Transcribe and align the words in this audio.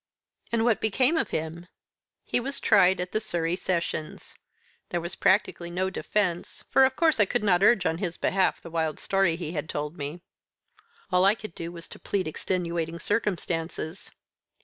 "And 0.51 0.65
what 0.65 0.81
became 0.81 1.15
of 1.15 1.29
him?" 1.29 1.67
"He 2.23 2.39
was 2.39 2.59
tried 2.59 2.99
at 2.99 3.11
the 3.11 3.21
Surrey 3.21 3.55
Sessions. 3.55 4.33
There 4.89 4.99
was 4.99 5.13
practically 5.15 5.69
no 5.69 5.91
defence 5.91 6.63
for, 6.71 6.85
of 6.85 6.95
course, 6.95 7.19
I 7.19 7.25
could 7.25 7.43
not 7.43 7.61
urge 7.61 7.85
on 7.85 7.99
his 7.99 8.17
behalf 8.17 8.59
the 8.61 8.71
wild 8.71 8.97
story 8.99 9.35
he 9.35 9.51
had 9.51 9.69
told 9.69 9.97
me. 9.99 10.21
All 11.11 11.23
I 11.23 11.35
could 11.35 11.53
do 11.53 11.71
was 11.71 11.87
to 11.89 11.99
plead 11.99 12.27
extenuating 12.27 12.97
circumstances. 12.97 14.09